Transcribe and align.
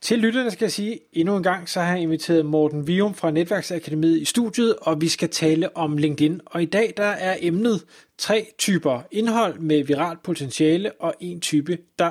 Til 0.00 0.18
lytterne 0.18 0.50
skal 0.50 0.64
jeg 0.64 0.72
sige, 0.72 0.98
endnu 1.12 1.36
en 1.36 1.42
gang, 1.42 1.68
så 1.68 1.80
har 1.80 1.92
jeg 1.92 2.02
inviteret 2.02 2.46
Morten 2.46 2.86
Vium 2.86 3.14
fra 3.14 3.30
Netværksakademiet 3.30 4.20
i 4.20 4.24
studiet, 4.24 4.76
og 4.76 5.00
vi 5.00 5.08
skal 5.08 5.28
tale 5.28 5.76
om 5.76 5.96
LinkedIn. 5.96 6.40
Og 6.46 6.62
i 6.62 6.66
dag 6.66 6.94
der 6.96 7.04
er 7.04 7.36
emnet 7.40 7.84
tre 8.18 8.46
typer 8.58 9.00
indhold 9.10 9.58
med 9.58 9.84
viralt 9.84 10.22
potentiale, 10.22 10.92
og 10.92 11.14
en 11.20 11.40
type, 11.40 11.78
der 11.98 12.10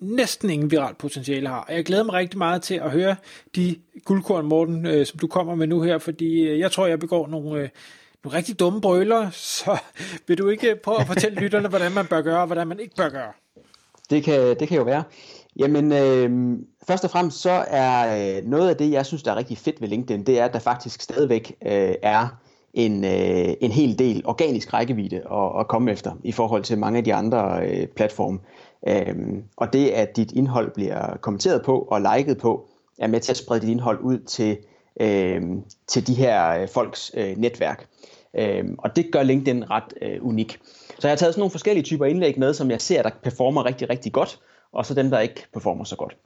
næsten 0.00 0.50
ingen 0.50 0.70
viralt 0.70 0.98
potentiale 0.98 1.48
har. 1.48 1.60
Og 1.60 1.74
jeg 1.74 1.84
glæder 1.84 2.02
mig 2.02 2.14
rigtig 2.14 2.38
meget 2.38 2.62
til 2.62 2.74
at 2.74 2.90
høre 2.90 3.16
de 3.56 3.76
guldkorn, 4.04 4.46
Morten, 4.46 4.86
øh, 4.86 5.06
som 5.06 5.18
du 5.18 5.26
kommer 5.26 5.54
med 5.54 5.66
nu 5.66 5.82
her, 5.82 5.98
fordi 5.98 6.40
øh, 6.40 6.58
jeg 6.58 6.72
tror, 6.72 6.86
jeg 6.86 6.98
begår 6.98 7.28
nogle, 7.28 7.60
øh, 7.60 7.68
nogle 8.24 8.38
rigtig 8.38 8.60
dumme 8.60 8.80
brøler, 8.80 9.30
så 9.60 9.78
vil 10.26 10.38
du 10.38 10.48
ikke 10.48 10.76
prøve 10.76 11.00
at 11.00 11.06
fortælle 11.06 11.40
lytterne, 11.40 11.68
hvordan 11.68 11.92
man 11.92 12.06
bør 12.06 12.20
gøre, 12.20 12.40
og 12.40 12.46
hvordan 12.46 12.68
man 12.68 12.80
ikke 12.80 12.94
bør 12.94 13.08
gøre? 13.08 13.32
Det 14.10 14.24
kan, 14.24 14.56
det 14.60 14.68
kan 14.68 14.76
jo 14.76 14.82
være. 14.82 15.04
Jamen, 15.58 15.92
øh, 15.92 16.58
først 16.86 17.04
og 17.04 17.10
fremmest 17.10 17.40
så 17.40 17.64
er 17.68 18.36
øh, 18.38 18.44
noget 18.44 18.68
af 18.68 18.76
det, 18.76 18.90
jeg 18.90 19.06
synes, 19.06 19.22
der 19.22 19.32
er 19.32 19.36
rigtig 19.36 19.58
fedt 19.58 19.80
ved 19.80 19.88
LinkedIn, 19.88 20.26
det 20.26 20.38
er, 20.40 20.44
at 20.44 20.52
der 20.52 20.58
faktisk 20.58 21.00
stadigvæk 21.00 21.56
øh, 21.66 21.94
er 22.02 22.28
en, 22.74 23.04
øh, 23.04 23.54
en 23.60 23.70
hel 23.70 23.98
del 23.98 24.22
organisk 24.24 24.72
rækkevidde 24.72 25.16
at, 25.16 25.60
at 25.60 25.68
komme 25.68 25.92
efter 25.92 26.12
i 26.24 26.32
forhold 26.32 26.62
til 26.62 26.78
mange 26.78 26.98
af 26.98 27.04
de 27.04 27.14
andre 27.14 27.68
øh, 27.68 27.86
platforme. 27.86 28.38
Øh, 28.88 29.16
og 29.56 29.72
det, 29.72 29.88
at 29.88 30.16
dit 30.16 30.32
indhold 30.32 30.74
bliver 30.74 31.16
kommenteret 31.16 31.62
på 31.64 31.78
og 31.78 32.00
liket 32.00 32.38
på, 32.38 32.66
er 32.98 33.06
med 33.06 33.20
til 33.20 33.32
at 33.32 33.36
sprede 33.36 33.60
dit 33.60 33.68
indhold 33.68 34.00
ud 34.00 34.18
til, 34.18 34.58
øh, 35.00 35.42
til 35.86 36.06
de 36.06 36.14
her 36.14 36.48
øh, 36.48 36.68
folks 36.68 37.12
øh, 37.14 37.36
netværk. 37.36 37.86
Øh, 38.38 38.64
og 38.78 38.96
det 38.96 39.06
gør 39.12 39.22
LinkedIn 39.22 39.70
ret 39.70 39.94
øh, 40.02 40.26
unik. 40.26 40.58
Så 40.98 41.08
jeg 41.08 41.10
har 41.10 41.16
taget 41.16 41.34
sådan 41.34 41.40
nogle 41.40 41.50
forskellige 41.50 41.84
typer 41.84 42.04
indlæg 42.06 42.38
med, 42.38 42.54
som 42.54 42.70
jeg 42.70 42.80
ser, 42.80 43.02
der 43.02 43.10
performer 43.22 43.64
rigtig, 43.64 43.90
rigtig 43.90 44.12
godt, 44.12 44.40
og 44.72 44.86
så 44.86 44.94
dem, 44.94 45.10
der 45.10 45.20
ikke 45.20 45.46
performer 45.52 45.84
så 45.84 45.96
godt. 45.96 46.16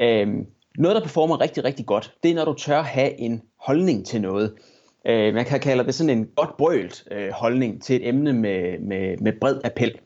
Øhm, 0.00 0.46
noget, 0.78 0.94
der 0.94 1.02
performer 1.02 1.40
rigtig, 1.40 1.64
rigtig 1.64 1.86
godt, 1.86 2.14
det 2.22 2.30
er, 2.30 2.34
når 2.34 2.44
du 2.44 2.54
tør 2.54 2.82
have 2.82 3.20
en 3.20 3.42
holdning 3.56 4.06
til 4.06 4.20
noget. 4.20 4.54
Øh, 5.06 5.34
man 5.34 5.44
kan 5.44 5.60
kalde 5.60 5.84
det 5.84 5.94
sådan 5.94 6.18
en 6.18 6.28
godt 6.36 6.56
brølt 6.56 7.04
øh, 7.10 7.30
holdning 7.30 7.82
til 7.82 7.96
et 7.96 8.08
emne 8.08 8.32
med, 8.32 8.78
med, 8.78 9.16
med 9.16 9.32
bred 9.40 9.60
appel. 9.64 9.98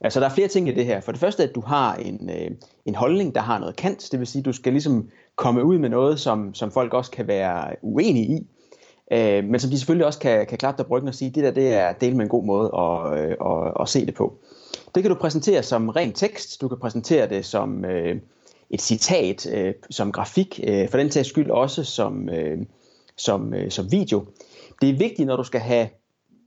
Altså, 0.00 0.20
der 0.20 0.26
er 0.26 0.30
flere 0.30 0.48
ting 0.48 0.68
i 0.68 0.74
det 0.74 0.84
her. 0.84 1.00
For 1.00 1.12
det 1.12 1.20
første, 1.20 1.42
at 1.42 1.54
du 1.54 1.60
har 1.60 1.94
en, 1.94 2.30
øh, 2.30 2.50
en 2.84 2.94
holdning, 2.94 3.34
der 3.34 3.40
har 3.40 3.58
noget 3.58 3.76
kant. 3.76 4.08
Det 4.12 4.18
vil 4.18 4.26
sige, 4.26 4.40
at 4.40 4.44
du 4.44 4.52
skal 4.52 4.72
ligesom 4.72 5.08
komme 5.36 5.64
ud 5.64 5.78
med 5.78 5.88
noget, 5.88 6.20
som, 6.20 6.54
som 6.54 6.70
folk 6.70 6.94
også 6.94 7.10
kan 7.10 7.26
være 7.26 7.76
uenige 7.82 8.26
i. 8.26 8.46
Øh, 9.12 9.44
men 9.44 9.60
som 9.60 9.70
de 9.70 9.78
selvfølgelig 9.78 10.06
også 10.06 10.18
kan, 10.18 10.46
kan 10.46 10.58
klappe 10.58 10.78
dig 10.78 10.86
bryggen 10.86 11.08
og 11.08 11.14
sige, 11.14 11.30
det 11.30 11.44
der 11.44 11.50
det 11.50 11.74
er 11.74 11.92
del 11.92 12.16
med 12.16 12.24
en 12.24 12.28
god 12.28 12.44
måde 12.44 12.70
at, 12.78 13.20
øh, 13.20 13.36
at, 13.40 13.72
at 13.80 13.88
se 13.88 14.06
det 14.06 14.14
på. 14.14 14.38
Det 14.94 15.02
kan 15.02 15.10
du 15.10 15.18
præsentere 15.18 15.62
som 15.62 15.88
ren 15.88 16.12
tekst, 16.12 16.60
du 16.60 16.68
kan 16.68 16.78
præsentere 16.78 17.28
det 17.28 17.44
som 17.44 17.84
øh, 17.84 18.16
et 18.70 18.80
citat, 18.80 19.46
øh, 19.52 19.74
som 19.90 20.12
grafik, 20.12 20.60
øh, 20.64 20.88
for 20.88 20.98
den 20.98 21.10
tages 21.10 21.26
skyld 21.26 21.50
også 21.50 21.84
som, 21.84 22.28
øh, 22.28 22.58
som, 23.16 23.54
øh, 23.54 23.70
som 23.70 23.92
video. 23.92 24.24
Det 24.80 24.90
er 24.90 24.98
vigtigt, 24.98 25.26
når 25.26 25.36
du 25.36 25.44
skal 25.44 25.60
have 25.60 25.88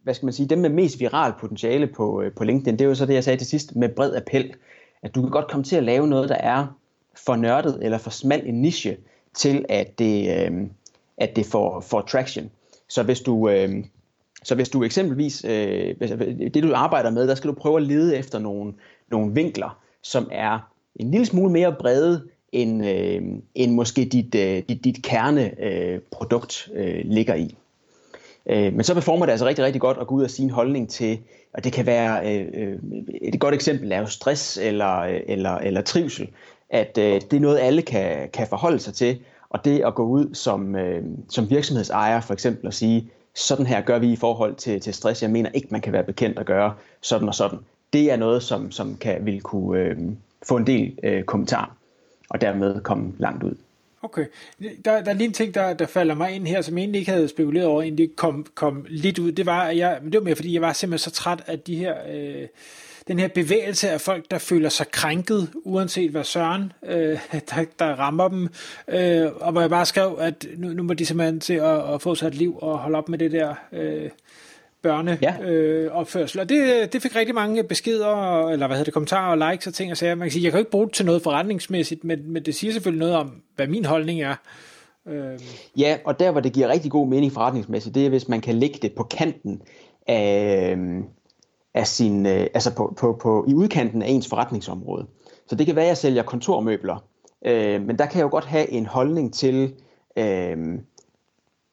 hvad 0.04 0.14
skal 0.14 0.26
man 0.26 0.34
sige, 0.34 0.48
dem 0.48 0.60
med 0.60 0.70
mest 0.70 1.00
viral 1.00 1.34
potentiale 1.40 1.88
på, 1.88 2.22
øh, 2.22 2.32
på 2.34 2.44
LinkedIn, 2.44 2.74
det 2.74 2.86
er 2.86 2.90
jo 2.90 2.96
så 2.96 3.06
det, 3.06 3.14
jeg 3.14 3.24
sagde 3.24 3.38
til 3.38 3.48
sidst, 3.48 3.76
med 3.76 3.90
bred 3.90 4.16
appel, 4.16 4.54
at 5.02 5.16
du 5.16 5.22
kan 5.22 5.30
godt 5.30 5.48
komme 5.48 5.64
til 5.64 5.76
at 5.76 5.84
lave 5.84 6.08
noget, 6.08 6.30
der 6.30 6.36
er 6.36 6.68
for 7.26 7.36
nørdet 7.36 7.80
eller 7.82 7.98
for 7.98 8.10
smal 8.10 8.48
en 8.48 8.62
niche, 8.62 8.98
til 9.34 9.66
at 9.70 10.00
det, 10.00 10.38
øh, 10.38 10.68
at 11.18 11.36
det 11.36 11.46
får, 11.46 11.80
får 11.80 12.02
traction. 12.02 12.50
Så 12.90 13.04
hvis 13.04 13.22
du, 13.22 13.50
øh, 13.50 13.84
så 14.44 14.56
hvis 14.56 14.70
du 14.70 14.84
eksempelvis, 14.84 15.46
øh, 15.46 15.96
altså, 16.02 16.16
det 16.54 16.64
du 16.64 16.74
arbejder 16.74 17.10
med, 17.10 17.28
der 17.28 17.36
skal 17.36 17.48
du 17.48 17.54
prøve 17.54 17.78
at 17.78 17.84
lede 17.84 18.18
efter 18.18 18.40
nogle, 18.40 18.74
nogle 19.12 19.34
vinkler, 19.34 19.80
som 20.04 20.30
er 20.32 20.72
en 20.96 21.12
lille 21.12 21.26
smule 21.26 21.52
mere 21.52 21.76
brede, 21.80 22.24
end, 22.52 22.86
øh, 22.86 23.22
end 23.56 23.74
måske 23.74 24.06
dit, 24.06 24.36
øh, 24.36 24.64
dit, 24.70 24.84
dit 24.84 25.04
kerneprodukt 25.04 26.70
øh, 26.74 26.98
øh, 26.98 27.02
ligger 27.06 27.36
i. 27.36 27.56
Øh, 28.50 28.74
men 28.74 28.84
så 28.84 28.94
performer 28.94 29.26
det 29.26 29.32
altså 29.32 29.46
rigtig, 29.46 29.66
rigtig 29.66 29.82
godt 29.82 29.98
at 30.02 30.08
gå 30.08 30.16
ud 30.16 30.24
og 30.24 30.30
sige 30.30 30.44
en 30.44 30.50
holdning 30.50 30.90
til, 30.90 31.20
og 31.54 31.64
det 31.64 31.74
kan 31.74 31.86
være, 31.86 32.36
øh, 32.36 32.48
øh 32.54 32.80
et 33.22 33.40
godt 33.40 33.56
eksempel 33.56 33.92
er 33.92 34.00
jo 34.00 34.06
stress 34.06 34.58
eller, 34.58 35.00
øh, 35.00 35.20
eller, 35.28 35.56
eller 35.56 35.82
trivsel, 35.82 36.30
at 36.70 36.98
øh, 36.98 37.22
det 37.22 37.34
er 37.34 37.40
noget, 37.40 37.60
alle 37.60 37.82
kan, 37.82 38.30
kan 38.34 38.48
forholde 38.48 38.80
sig 38.80 38.94
til, 38.94 39.20
og 39.50 39.66
det 39.66 39.82
at 39.86 39.96
gå 39.96 40.04
ud 40.04 40.34
som, 40.34 40.76
øh, 40.76 41.04
som 41.30 41.50
virksomhedsejer 41.50 42.22
for 42.22 42.34
eksempel 42.34 42.68
og 42.68 42.74
sige, 42.74 43.10
sådan 43.40 43.66
her 43.66 43.82
gør 43.82 44.00
vi 44.00 44.12
i 44.12 44.16
forhold 44.16 44.56
til, 44.56 44.82
til 44.82 44.94
stress. 44.94 45.22
Jeg 45.22 45.32
mener 45.32 45.50
ikke, 45.54 45.68
man 45.72 45.82
kan 45.82 45.94
være 45.94 46.04
bekendt 46.04 46.40
at 46.40 46.46
gøre 46.46 46.74
sådan 47.02 47.28
og 47.28 47.36
sådan. 47.36 47.60
Det 47.94 48.12
er 48.12 48.16
noget, 48.16 48.44
som, 48.44 48.72
som 48.72 48.98
kan 48.98 49.26
vil 49.26 49.42
kunne 49.42 49.80
øh, 49.80 49.98
få 50.48 50.58
en 50.58 50.68
del 50.68 51.00
øh, 51.04 51.24
kommentar, 51.24 51.76
og 52.30 52.42
dermed 52.42 52.82
komme 52.82 53.14
langt 53.18 53.44
ud. 53.44 53.56
Okay. 54.02 54.26
Der, 54.86 55.02
der 55.02 55.12
er 55.12 55.14
lige 55.14 55.28
en 55.28 55.34
ting, 55.34 55.54
der, 55.54 55.74
der 55.74 55.86
falder 55.86 56.16
mig 56.16 56.32
ind 56.32 56.48
her, 56.48 56.62
som 56.62 56.78
jeg 56.78 56.82
egentlig 56.82 57.00
ikke 57.00 57.12
havde 57.12 57.28
spekuleret 57.28 57.68
over, 57.68 57.82
inden 57.82 57.98
det 57.98 58.16
kom, 58.16 58.46
kom 58.56 58.86
lidt 58.90 59.20
ud. 59.20 59.32
Det 59.32 59.46
var, 59.46 59.62
at 59.62 59.78
jeg, 59.78 60.00
det 60.04 60.14
var 60.14 60.22
mere, 60.22 60.36
fordi 60.36 60.54
jeg 60.54 60.62
var 60.62 60.74
simpelthen 60.74 61.12
så 61.12 61.16
træt 61.16 61.44
af 61.48 61.60
de 61.60 61.76
her... 61.76 61.96
Øh, 62.10 62.48
den 63.10 63.20
her 63.20 63.28
bevægelse 63.28 63.90
af 63.90 64.02
folk, 64.02 64.32
der 64.32 64.38
føler 64.38 64.70
sig 64.70 64.92
krænket, 64.92 65.50
uanset 65.56 66.12
hvad 66.12 66.24
søren, 66.24 66.72
øh, 66.86 67.20
der, 67.50 67.66
der 67.80 67.86
rammer 67.86 68.28
dem, 68.28 68.50
øh, 68.88 69.32
og 69.36 69.52
hvor 69.52 69.62
jeg 69.62 69.70
bare 69.70 69.86
skrev, 69.86 70.18
at 70.20 70.46
nu, 70.58 70.68
nu 70.68 70.84
må 70.84 70.94
de 70.94 71.06
simpelthen 71.06 71.40
til 71.40 71.54
at, 71.54 71.94
at 71.94 72.02
få 72.02 72.16
sig 72.16 72.28
et 72.28 72.36
liv 72.36 72.58
og 72.62 72.78
holde 72.78 72.98
op 72.98 73.10
med 73.10 73.18
det 73.18 73.32
der 73.32 73.56
øh, 73.74 74.10
børneopførsel. 74.82 76.38
Ja. 76.40 76.44
Øh, 76.44 76.44
og 76.44 76.50
det, 76.50 76.94
det 76.94 77.02
fik 77.02 77.16
rigtig 77.16 77.36
mange 77.36 77.64
beskeder, 77.64 78.48
eller 78.48 78.68
hvad 78.68 78.78
hedder 78.78 78.84
det, 78.84 78.94
kommentarer 78.94 79.32
og 79.32 79.52
likes 79.52 79.68
og 79.68 79.74
ting 79.74 79.92
og 79.92 79.98
sager. 79.98 80.16
Man 80.16 80.26
kan 80.26 80.32
sige, 80.32 80.44
jeg 80.44 80.52
kan 80.52 80.58
jo 80.58 80.62
ikke 80.62 80.72
bruge 80.72 80.86
det 80.86 80.94
til 80.94 81.06
noget 81.06 81.22
forretningsmæssigt, 81.22 82.04
men, 82.04 82.32
men 82.32 82.46
det 82.46 82.56
siger 82.56 82.74
selvfølgelig 82.74 83.00
noget 83.00 83.16
om, 83.16 83.42
hvad 83.56 83.68
min 83.68 83.86
holdning 83.86 84.22
er. 84.22 84.36
Øh. 85.08 85.40
Ja, 85.78 85.98
og 86.06 86.20
der 86.20 86.32
hvor 86.32 86.42
det 86.42 86.54
giver 86.54 86.68
rigtig 86.68 86.92
god 86.92 87.08
mening 87.08 87.32
forretningsmæssigt, 87.32 87.96
det 87.96 88.06
er, 88.06 88.10
hvis 88.10 88.28
man 88.28 88.42
kan 88.42 88.56
lægge 88.56 88.80
det 88.82 88.92
på 88.94 89.04
kanten 89.04 89.62
af, 90.08 90.78
af 91.74 91.88
sin, 91.88 92.26
øh, 92.26 92.48
altså 92.54 92.76
på, 92.76 92.94
på, 92.98 93.20
på, 93.22 93.46
i 93.48 93.54
udkanten 93.54 94.02
af 94.02 94.10
ens 94.10 94.28
forretningsområde. 94.28 95.06
Så 95.48 95.56
det 95.56 95.66
kan 95.66 95.76
være, 95.76 95.86
at 95.86 95.90
jeg 95.90 95.98
sælger 95.98 96.24
kontormøbler, 96.24 97.04
øh, 97.46 97.82
men 97.82 97.98
der 97.98 98.06
kan 98.06 98.18
jeg 98.18 98.24
jo 98.24 98.30
godt 98.30 98.46
have 98.46 98.70
en 98.70 98.86
holdning 98.86 99.34
til 99.34 99.74
øh, 100.18 100.58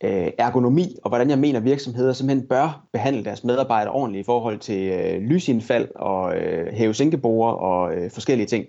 øh, 0.04 0.30
ergonomi, 0.38 0.96
og 1.02 1.10
hvordan 1.10 1.30
jeg 1.30 1.38
mener, 1.38 1.60
virksomheder 1.60 2.12
simpelthen 2.12 2.48
bør 2.48 2.86
behandle 2.92 3.24
deres 3.24 3.44
medarbejdere 3.44 3.94
ordentligt 3.94 4.24
i 4.24 4.26
forhold 4.26 4.58
til 4.58 4.88
øh, 4.88 5.20
lysindfald 5.20 5.88
og 5.94 6.36
øh, 6.36 6.72
hæve 6.72 7.34
og 7.34 7.94
øh, 7.94 8.10
forskellige 8.10 8.46
ting. 8.46 8.66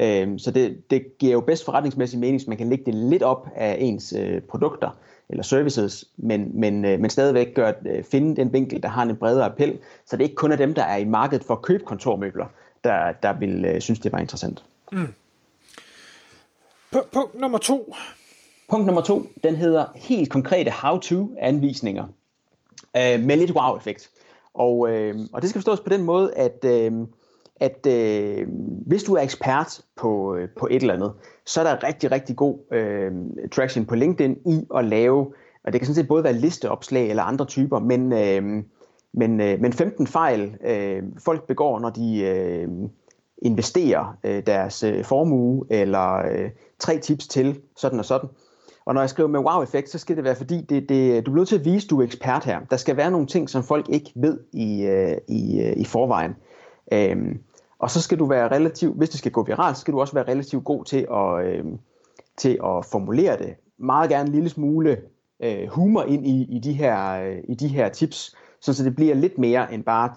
Øh, 0.00 0.38
så 0.38 0.50
det, 0.50 0.90
det 0.90 1.18
giver 1.18 1.32
jo 1.32 1.40
bedst 1.40 1.64
forretningsmæssig 1.64 2.18
mening, 2.18 2.38
hvis 2.38 2.48
man 2.48 2.56
kan 2.56 2.68
lægge 2.68 2.84
det 2.84 2.94
lidt 2.94 3.22
op 3.22 3.48
af 3.54 3.76
ens 3.80 4.14
øh, 4.18 4.40
produkter 4.40 4.98
eller 5.28 5.42
services, 5.42 6.04
men, 6.16 6.50
men, 6.60 6.84
øh, 6.84 7.00
men 7.00 7.10
stadigvæk 7.10 7.54
gør, 7.54 7.72
øh, 7.86 8.04
finde 8.04 8.36
den 8.36 8.52
vinkel, 8.52 8.82
der 8.82 8.88
har 8.88 9.02
en 9.02 9.16
bredere 9.16 9.44
appel, 9.44 9.78
så 10.06 10.16
det 10.16 10.24
ikke 10.24 10.34
kun 10.34 10.52
er 10.52 10.56
dem, 10.56 10.74
der 10.74 10.82
er 10.82 10.96
i 10.96 11.04
markedet 11.04 11.44
for 11.44 11.54
at 11.54 11.62
købe 11.62 11.84
kontormøbler, 11.84 12.46
der, 12.84 13.12
der 13.12 13.32
vil 13.32 13.64
øh, 13.64 13.80
synes, 13.80 14.00
det 14.00 14.12
var 14.12 14.18
interessant. 14.18 14.64
Mm. 14.92 15.14
Punkt 17.12 17.40
nummer 17.40 17.58
to. 17.58 17.94
Punkt 18.68 18.86
nummer 18.86 19.02
to, 19.02 19.26
den 19.44 19.56
hedder 19.56 19.84
helt 19.94 20.30
konkrete 20.30 20.70
how-to-anvisninger 20.70 22.04
øh, 22.96 23.20
med 23.20 23.36
lidt 23.36 23.50
wow-effekt. 23.50 24.10
Og, 24.54 24.90
øh, 24.90 25.18
og 25.32 25.42
det 25.42 25.50
skal 25.50 25.60
forstås 25.60 25.80
på 25.80 25.88
den 25.88 26.02
måde, 26.02 26.34
at 26.34 26.64
øh, 26.64 26.92
at 27.60 27.86
øh, 27.86 28.46
hvis 28.86 29.02
du 29.02 29.14
er 29.14 29.20
ekspert 29.20 29.80
på, 29.96 30.34
øh, 30.34 30.48
på 30.58 30.68
et 30.70 30.80
eller 30.80 30.94
andet, 30.94 31.12
så 31.44 31.60
er 31.60 31.64
der 31.64 31.86
rigtig, 31.86 32.12
rigtig 32.12 32.36
god 32.36 32.58
øh, 32.72 33.12
traction 33.52 33.86
på 33.86 33.94
LinkedIn 33.94 34.38
i 34.46 34.66
at 34.76 34.84
lave, 34.84 35.32
og 35.64 35.72
det 35.72 35.80
kan 35.80 35.86
sådan 35.86 35.94
set 35.94 36.08
både 36.08 36.24
være 36.24 36.32
listeopslag 36.32 37.10
eller 37.10 37.22
andre 37.22 37.44
typer, 37.44 37.78
men, 37.78 38.12
øh, 38.12 38.62
men, 39.12 39.40
øh, 39.40 39.60
men 39.60 39.72
15 39.72 40.06
fejl 40.06 40.56
øh, 40.64 41.02
folk 41.24 41.46
begår, 41.46 41.78
når 41.80 41.90
de 41.90 42.20
øh, 42.20 42.68
investerer 43.42 44.18
øh, 44.24 44.42
deres 44.46 44.82
øh, 44.82 45.04
formue, 45.04 45.64
eller 45.70 46.14
øh, 46.16 46.50
tre 46.78 46.98
tips 46.98 47.26
til 47.26 47.60
sådan 47.76 47.98
og 47.98 48.04
sådan. 48.04 48.28
Og 48.84 48.94
når 48.94 49.00
jeg 49.00 49.10
skriver 49.10 49.28
med 49.28 49.40
wow-effekt, 49.40 49.90
så 49.90 49.98
skal 49.98 50.16
det 50.16 50.24
være, 50.24 50.34
fordi 50.34 50.60
det, 50.60 50.88
det, 50.88 51.26
du 51.26 51.30
bliver 51.30 51.40
nødt 51.40 51.48
til 51.48 51.58
at 51.58 51.64
vise, 51.64 51.86
at 51.86 51.90
du 51.90 52.00
er 52.00 52.04
ekspert 52.04 52.44
her. 52.44 52.60
Der 52.70 52.76
skal 52.76 52.96
være 52.96 53.10
nogle 53.10 53.26
ting, 53.26 53.50
som 53.50 53.62
folk 53.62 53.88
ikke 53.88 54.12
ved 54.14 54.38
i, 54.52 54.82
øh, 54.82 55.16
i, 55.28 55.60
øh, 55.60 55.76
i 55.76 55.84
forvejen. 55.84 56.34
Øhm, 56.92 57.38
og 57.78 57.90
så 57.90 58.00
skal 58.00 58.18
du 58.18 58.26
være 58.26 58.48
relativt, 58.50 58.96
hvis 58.96 59.10
det 59.10 59.18
skal 59.18 59.32
gå 59.32 59.42
viralt, 59.42 59.76
så 59.76 59.80
skal 59.80 59.94
du 59.94 60.00
også 60.00 60.14
være 60.14 60.28
relativt 60.28 60.64
god 60.64 60.84
til 60.84 61.06
at, 61.12 61.46
øh, 61.46 61.64
til 62.36 62.58
at 62.64 62.84
formulere 62.84 63.38
det. 63.38 63.54
Meget 63.78 64.10
gerne 64.10 64.26
en 64.26 64.34
lille 64.34 64.48
smule 64.48 64.98
øh, 65.40 65.68
humor 65.68 66.02
ind 66.02 66.26
i, 66.26 66.56
i, 66.56 66.58
de 66.58 66.72
her, 66.72 67.22
øh, 67.22 67.38
i 67.48 67.54
de 67.54 67.68
her 67.68 67.88
tips, 67.88 68.36
så 68.60 68.84
det 68.84 68.96
bliver 68.96 69.14
lidt 69.14 69.38
mere 69.38 69.74
end 69.74 69.84
bare 69.84 70.14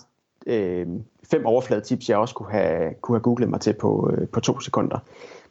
øh, 0.47 0.87
fem 1.31 1.45
overfladetips, 1.45 2.09
jeg 2.09 2.17
også 2.17 2.35
kunne 2.35 2.51
have, 2.51 2.93
kunne 3.01 3.15
have 3.15 3.23
googlet 3.23 3.49
mig 3.49 3.61
til 3.61 3.73
på, 3.73 4.11
øh, 4.13 4.27
på 4.27 4.39
to 4.39 4.59
sekunder. 4.59 4.99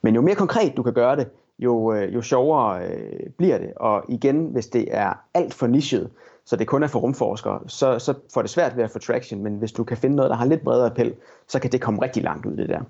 Men 0.03 0.15
jo 0.15 0.21
mere 0.21 0.35
konkret 0.35 0.77
du 0.77 0.83
kan 0.83 0.93
gøre 0.93 1.17
det, 1.17 1.29
jo, 1.59 1.95
øh, 1.95 2.15
jo 2.15 2.23
sjovere 2.23 2.87
øh, 2.87 3.31
bliver 3.39 3.59
det. 3.59 3.73
Og 3.77 4.05
igen, 4.09 4.47
hvis 4.47 4.67
det 4.67 4.89
er 4.91 5.13
alt 5.35 5.55
for 5.55 5.67
nichet, 5.67 6.11
så 6.45 6.57
det 6.57 6.67
kun 6.67 6.83
er 6.83 6.87
for 6.87 6.99
rumforskere, 6.99 7.61
så, 7.67 7.99
så 7.99 8.15
får 8.35 8.43
det 8.43 8.51
svært 8.51 8.77
ved 8.77 8.85
at 8.85 8.91
få 8.91 8.99
traction. 8.99 9.43
Men 9.43 9.55
hvis 9.55 9.73
du 9.73 9.85
kan 9.85 9.97
finde 9.97 10.17
noget, 10.17 10.31
der 10.31 10.37
har 10.37 10.47
lidt 10.47 10.63
bredere 10.63 10.87
appel, 10.87 11.15
så 11.49 11.59
kan 11.59 11.73
det 11.73 11.81
komme 11.81 12.03
rigtig 12.03 12.23
langt 12.23 12.47
ud, 12.47 12.57
det 12.57 12.69
der. 12.69 12.81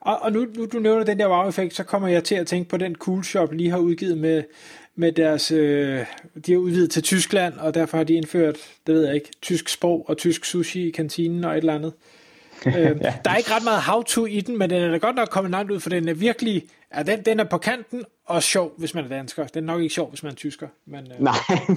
Og, 0.00 0.18
og 0.22 0.32
nu, 0.32 0.46
nu 0.56 0.66
du 0.66 0.78
nævner 0.78 1.04
den 1.04 1.18
der 1.18 1.28
wow-effekt, 1.28 1.74
så 1.74 1.84
kommer 1.84 2.08
jeg 2.08 2.24
til 2.24 2.34
at 2.34 2.46
tænke 2.46 2.70
på 2.70 2.76
den 2.76 2.94
Cool 2.94 3.24
Shop 3.24 3.52
lige 3.52 3.70
har 3.70 3.78
udgivet 3.78 4.18
med, 4.18 4.42
med 4.94 5.12
deres, 5.12 5.50
øh, 5.50 6.06
de 6.46 6.52
har 6.52 6.58
udvidet 6.58 6.90
til 6.90 7.02
Tyskland, 7.02 7.54
og 7.54 7.74
derfor 7.74 7.96
har 7.96 8.04
de 8.04 8.14
indført, 8.14 8.58
det 8.86 8.94
ved 8.94 9.04
jeg 9.04 9.14
ikke, 9.14 9.30
tysk 9.42 9.68
sprog 9.68 10.04
og 10.08 10.16
tysk 10.16 10.44
sushi 10.44 10.88
i 10.88 10.90
kantinen 10.90 11.44
og 11.44 11.52
et 11.52 11.58
eller 11.58 11.74
andet. 11.74 11.92
øh, 11.92 12.19
ja. 12.66 12.92
Der 13.24 13.30
er 13.30 13.36
ikke 13.36 13.50
ret 13.50 13.64
meget 13.64 13.82
how-to 13.82 14.26
i 14.26 14.40
den, 14.40 14.58
men 14.58 14.70
den 14.70 14.82
er 14.82 14.90
da 14.90 14.96
godt 14.96 15.16
nok 15.16 15.28
kommet 15.28 15.50
langt 15.50 15.70
ud, 15.70 15.80
for 15.80 15.90
den 15.90 16.08
er 16.08 16.14
virkelig, 16.14 16.62
ja, 16.96 17.02
den, 17.02 17.22
den 17.22 17.40
er 17.40 17.44
på 17.44 17.58
kanten 17.58 18.04
og 18.26 18.42
sjov, 18.42 18.72
hvis 18.76 18.94
man 18.94 19.04
er 19.04 19.08
dansker. 19.08 19.46
Den 19.46 19.64
er 19.64 19.72
nok 19.72 19.82
ikke 19.82 19.94
sjov, 19.94 20.08
hvis 20.08 20.22
man 20.22 20.32
er 20.32 20.36
tysker. 20.36 20.68
Men, 20.86 21.00
øh. 21.12 21.20
Nej, 21.20 21.34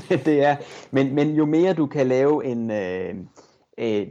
men 0.10 0.20
det 0.26 0.44
er, 0.44 0.56
men, 0.92 1.16
men 1.16 1.36
jo 1.36 1.46
mere 1.46 1.74
du 1.74 1.86
kan 1.86 2.08
lave 2.08 2.46
en, 2.46 2.72
øh, 2.72 3.16
øh, 3.78 4.08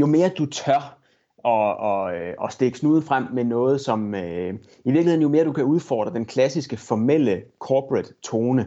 jo 0.00 0.06
mere 0.06 0.28
du 0.28 0.46
tør 0.46 0.98
og, 1.38 1.76
og, 1.76 2.14
øh, 2.14 2.34
og 2.38 2.52
stikke 2.52 2.78
snuden 2.78 3.02
frem 3.02 3.24
med 3.32 3.44
noget, 3.44 3.80
som 3.80 4.14
øh, 4.14 4.54
i 4.84 4.90
virkeligheden 4.90 5.22
jo 5.22 5.28
mere 5.28 5.44
du 5.44 5.52
kan 5.52 5.64
udfordre 5.64 6.14
den 6.14 6.24
klassiske 6.24 6.76
formelle 6.76 7.42
corporate 7.58 8.14
tone, 8.22 8.66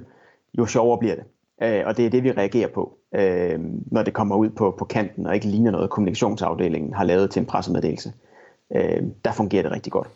jo 0.57 0.65
sjovere 0.65 0.99
bliver 0.99 1.15
det. 1.15 1.23
Øh, 1.63 1.83
og 1.85 1.97
det 1.97 2.05
er 2.05 2.09
det, 2.09 2.23
vi 2.23 2.31
reagerer 2.31 2.67
på, 2.67 2.97
øh, 3.15 3.59
når 3.91 4.03
det 4.03 4.13
kommer 4.13 4.35
ud 4.35 4.49
på, 4.49 4.75
på 4.77 4.85
kanten 4.85 5.27
og 5.27 5.35
ikke 5.35 5.47
ligner 5.47 5.71
noget, 5.71 5.89
kommunikationsafdelingen 5.89 6.93
har 6.93 7.03
lavet 7.03 7.31
til 7.31 7.39
en 7.39 7.45
pressemeddelelse. 7.45 8.13
Øh, 8.75 9.03
der 9.25 9.31
fungerer 9.31 9.63
det 9.63 9.71
rigtig 9.71 9.91
godt. 9.91 10.07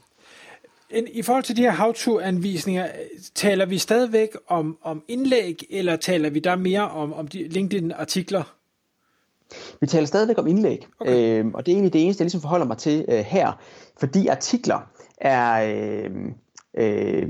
I 1.14 1.22
forhold 1.22 1.44
til 1.44 1.58
de 1.58 1.62
her 1.62 1.72
how-to-anvisninger, 1.72 2.88
taler 3.36 3.66
vi 3.66 3.78
stadigvæk 3.78 4.30
om, 4.48 4.78
om 4.82 5.04
indlæg, 5.08 5.64
eller 5.70 5.96
taler 5.96 6.30
vi 6.30 6.40
der 6.40 6.56
mere 6.56 6.90
om, 6.90 7.14
om 7.14 7.28
de 7.28 7.48
LinkedIn-artikler? 7.48 8.44
Vi 9.82 9.88
taler 9.88 10.06
stadigvæk 10.06 10.38
om 10.38 10.48
indlæg, 10.48 10.88
okay. 11.00 11.40
øhm, 11.40 11.54
og 11.54 11.66
det 11.66 11.72
er 11.72 11.76
egentlig 11.76 11.94
det 11.94 12.04
eneste, 12.04 12.22
jeg 12.22 12.26
ligesom 12.26 12.42
forholder 12.42 12.66
mig 12.66 12.78
til 12.78 13.06
øh, 13.10 13.20
her, 13.20 13.60
fordi 14.00 14.28
artikler 14.28 14.90
er, 15.18 15.74
øh, 15.74 16.12
øh, 16.78 17.30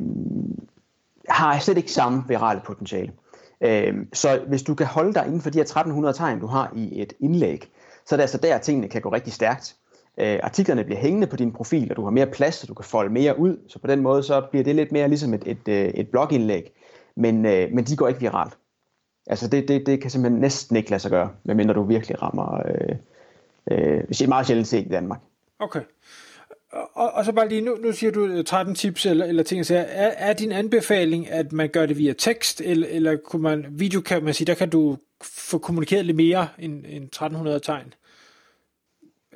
har 1.30 1.60
slet 1.60 1.78
ikke 1.78 1.92
samme 1.92 2.24
virale 2.28 2.62
potentiale. 2.66 3.12
Øh, 3.12 3.29
Øhm, 3.62 4.14
så 4.14 4.42
hvis 4.48 4.64
du 4.64 4.76
kan 4.76 4.88
holde 4.88 5.14
dig 5.14 5.26
inden 5.26 5.42
for 5.42 5.50
de 5.50 5.58
her 5.58 5.64
1300 5.64 6.18
tegn, 6.18 6.40
du 6.40 6.48
har 6.48 6.72
i 6.76 7.02
et 7.02 7.14
indlæg, 7.20 7.72
så 8.06 8.16
er 8.16 8.18
det 8.18 8.22
altså 8.22 8.38
der, 8.38 8.56
at 8.56 8.62
tingene 8.62 8.88
kan 8.88 9.02
gå 9.02 9.10
rigtig 9.10 9.34
stærkt. 9.34 9.76
Øh, 10.18 10.40
artiklerne 10.44 10.84
bliver 10.84 11.00
hængende 11.00 11.28
på 11.28 11.36
din 11.36 11.52
profil, 11.54 11.92
og 11.92 11.96
du 11.96 12.04
har 12.04 12.10
mere 12.10 12.26
plads, 12.26 12.56
så 12.56 12.68
du 12.68 12.74
kan 12.74 12.86
folde 12.86 13.14
mere 13.14 13.40
ud, 13.40 13.58
så 13.68 13.80
på 13.80 13.88
den 13.88 14.02
måde 14.02 14.24
så 14.24 14.42
bliver 14.52 14.64
det 14.64 14.76
lidt 14.76 14.92
mere 14.92 15.08
ligesom 15.08 15.34
et, 15.34 15.44
et, 15.46 15.68
øh, 15.68 15.86
et 15.86 16.08
blogindlæg, 16.08 16.74
men, 17.16 17.46
øh, 17.46 17.72
men 17.72 17.86
de 17.86 17.96
går 17.96 18.08
ikke 18.08 18.20
viralt. 18.20 18.58
Altså 19.28 19.48
det, 19.48 19.68
det, 19.68 19.86
det 19.86 20.02
kan 20.02 20.12
simpelthen 20.12 20.42
næsten 20.42 20.76
ikke 20.76 20.90
lade 20.90 21.00
sig 21.00 21.12
gøre, 21.12 21.30
medmindre 21.44 21.74
du 21.74 21.84
virkelig 21.84 22.22
rammer, 22.22 22.62
øh, 22.68 22.96
øh, 23.72 24.04
hvis 24.06 24.22
er 24.22 24.30
meget 24.30 24.48
sjældent 24.48 24.68
set 24.68 24.86
i 24.86 24.90
Danmark. 24.90 25.20
Okay. 25.60 25.82
Og, 26.72 27.12
og 27.12 27.26
så 27.26 27.32
bare 27.32 27.50
lige, 27.50 27.62
nu, 27.62 27.76
nu 27.76 27.92
siger 27.92 28.12
du 28.12 28.44
13 28.44 28.72
øh, 28.72 28.76
tips 28.76 29.06
eller, 29.06 29.26
eller 29.26 29.44
ting, 29.44 29.66
så 29.66 29.76
er, 29.76 30.12
er 30.18 30.34
din 30.34 30.52
anbefaling, 30.52 31.30
at 31.30 31.52
man 31.52 31.70
gør 31.70 31.86
det 31.86 31.98
via 31.98 32.14
tekst, 32.14 32.62
eller, 32.62 32.88
eller 32.88 33.16
kunne 33.16 33.42
man, 33.42 33.66
video 33.72 34.02
kan 34.02 34.24
man 34.24 34.34
sige, 34.34 34.46
der 34.46 34.54
kan 34.54 34.70
du 34.70 34.98
få 35.24 35.58
kommunikeret 35.58 36.06
lidt 36.06 36.18
mere 36.18 36.48
end, 36.60 36.86
end 36.90 37.04
1300 37.04 37.60
tegn? 37.60 37.94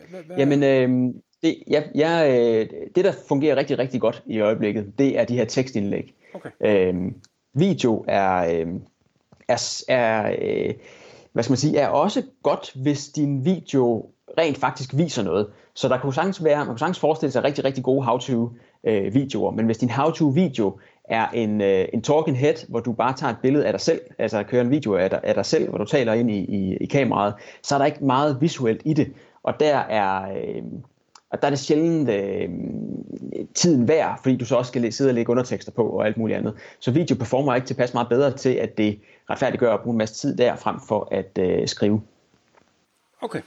Hvad? 0.09 0.38
Jamen, 0.38 0.63
øh, 0.63 1.13
det, 1.44 1.63
ja, 1.69 1.83
ja, 1.95 2.31
øh, 2.31 2.69
det 2.95 3.06
der 3.06 3.13
fungerer 3.27 3.56
rigtig, 3.56 3.80
rigtig 3.80 4.01
godt 4.01 4.24
i 4.25 4.39
øjeblikket, 4.39 4.94
det 5.00 5.19
er 5.19 5.25
de 5.25 5.35
her 5.35 5.45
tekstindlæg. 5.45 6.13
Okay. 6.33 6.50
Øh, 6.65 6.95
video 7.53 8.06
er, 8.07 8.35
øh, 8.35 8.68
er, 9.47 9.83
er 9.88 10.35
øh, 10.41 10.74
hvad 11.33 11.44
skal 11.44 11.51
man 11.51 11.57
sige, 11.57 11.77
er 11.77 11.88
også 11.88 12.24
godt, 12.44 12.71
hvis 12.75 13.07
din 13.07 13.45
video 13.45 14.06
rent 14.38 14.57
faktisk 14.57 14.97
viser 14.97 15.24
noget. 15.24 15.47
Så 15.74 15.88
der 15.88 15.97
kunne 15.97 16.13
sagtens 16.13 16.44
være, 16.44 16.57
man 16.57 16.68
kunne 16.68 16.80
sagtens 16.80 17.00
forestille 17.00 17.31
sig 17.31 17.44
rigtig, 17.44 17.65
rigtig 17.65 17.83
gode 17.83 18.06
how-to 18.06 18.50
øh, 18.83 19.13
videoer, 19.13 19.51
men 19.51 19.65
hvis 19.65 19.77
din 19.77 19.89
how-to 19.89 20.27
video 20.27 20.80
er 21.03 21.27
en, 21.30 21.62
øh, 21.62 21.85
en 21.94 22.01
talking 22.01 22.38
head, 22.38 22.69
hvor 22.69 22.80
du 22.80 22.91
bare 22.91 23.13
tager 23.13 23.31
et 23.31 23.38
billede 23.41 23.65
af 23.65 23.74
dig 23.74 23.81
selv, 23.81 24.01
altså 24.19 24.44
kører 24.44 24.62
en 24.62 24.71
video 24.71 24.95
af 24.95 25.09
dig, 25.09 25.19
af 25.24 25.33
dig 25.33 25.45
selv, 25.45 25.69
hvor 25.69 25.77
du 25.77 25.85
taler 25.85 26.13
ind 26.13 26.31
i, 26.31 26.39
i, 26.39 26.77
i 26.77 26.85
kameraet, 26.85 27.33
så 27.63 27.75
er 27.75 27.80
der 27.80 27.85
ikke 27.85 28.06
meget 28.06 28.38
visuelt 28.41 28.81
i 28.85 28.94
det. 28.94 29.13
Og 29.44 29.59
der 29.59 29.77
er, 29.77 30.21
øh, 30.21 30.63
og 31.33 31.41
der 31.41 31.47
er 31.47 31.50
det 31.50 31.59
sjældent 31.59 32.09
øh, 32.09 32.50
tiden 33.53 33.88
værd, 33.88 34.19
fordi 34.24 34.35
du 34.35 34.45
så 34.45 34.56
også 34.56 34.69
skal 34.69 34.94
sidde 34.94 35.09
og 35.09 35.13
lægge 35.13 35.31
undertekster 35.31 35.71
på 35.71 35.89
og 35.89 36.06
alt 36.06 36.18
muligt 36.18 36.38
andet. 36.38 36.53
Så 36.80 36.91
video 36.91 37.15
performer 37.15 37.56
ikke 37.56 37.68
tilpas 37.68 37.94
meget 37.94 38.09
bedre 38.09 38.38
til, 38.38 38.50
at 38.50 38.77
det 38.77 39.00
retfærdiggør 39.30 39.74
at 39.74 39.80
bruge 39.81 39.94
en 39.94 39.97
masse 39.97 40.15
tid 40.15 40.38
der, 40.38 40.56
frem 40.56 40.80
for 40.88 41.07
at 41.12 41.38
øh, 41.39 41.68
skrive. 41.68 42.01
Okay. 43.21 43.41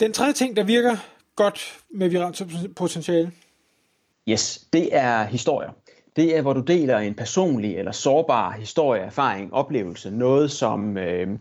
Den 0.00 0.12
tredje 0.12 0.32
ting, 0.32 0.56
der 0.56 0.64
virker 0.64 0.96
godt 1.36 1.78
med 1.90 2.08
viralt 2.08 2.42
potentiale? 2.76 3.32
Yes, 4.28 4.66
det 4.72 4.88
er 4.96 5.24
historier. 5.24 5.70
Det 6.16 6.36
er, 6.36 6.42
hvor 6.42 6.52
du 6.52 6.60
deler 6.60 6.98
en 6.98 7.14
personlig 7.14 7.76
eller 7.76 7.92
sårbar 7.92 8.50
historie, 8.50 9.02
erfaring, 9.02 9.54
oplevelse. 9.54 10.10
Noget, 10.10 10.50
som, 10.50 10.96
øh, 10.96 11.38